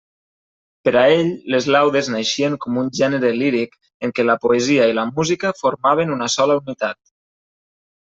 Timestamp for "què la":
4.19-4.39